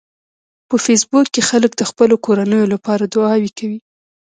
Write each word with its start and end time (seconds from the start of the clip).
په 0.67 0.75
فېسبوک 0.85 1.25
کې 1.33 1.41
خلک 1.49 1.71
د 1.77 1.81
خپلو 1.89 2.15
کورنیو 2.25 2.71
لپاره 2.73 3.03
دعاوې 3.13 3.51
کوي 3.57 3.79